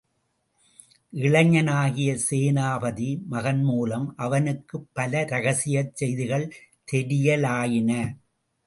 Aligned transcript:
இளைஞனாகிய 1.13 2.15
சேனாபதி 2.23 3.19
மகன் 3.27 3.63
மூலம், 3.63 4.07
அவனுக்குப் 4.17 4.89
பல 4.93 5.13
இரகசியச் 5.23 5.95
செய்திகள் 5.95 6.47
தெரியலாயின. 6.87 7.91